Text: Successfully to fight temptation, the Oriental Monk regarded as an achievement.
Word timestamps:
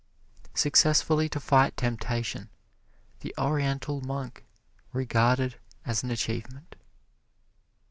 Successfully 0.55 1.29
to 1.29 1.39
fight 1.39 1.77
temptation, 1.77 2.49
the 3.19 3.35
Oriental 3.37 4.01
Monk 4.01 4.43
regarded 4.93 5.59
as 5.85 6.01
an 6.01 6.09
achievement. 6.09 6.75